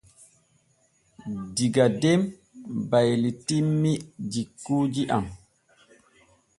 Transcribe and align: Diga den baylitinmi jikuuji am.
Diga 1.55 1.85
den 2.01 2.19
baylitinmi 2.89 3.91
jikuuji 4.31 5.03
am. 5.17 5.25